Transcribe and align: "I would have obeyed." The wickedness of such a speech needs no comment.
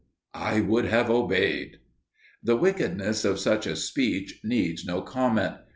"I 0.33 0.61
would 0.61 0.85
have 0.85 1.11
obeyed." 1.11 1.77
The 2.41 2.55
wickedness 2.57 3.23
of 3.23 3.39
such 3.39 3.67
a 3.67 3.75
speech 3.75 4.39
needs 4.43 4.83
no 4.83 5.03
comment. 5.03 5.57